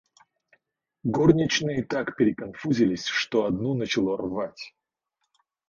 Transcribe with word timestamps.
Горничные 1.03 1.83
так 1.83 2.15
переконфузились, 2.15 3.05
что 3.05 3.45
одну 3.45 3.75
начало 3.75 4.17
рвать. 4.17 4.73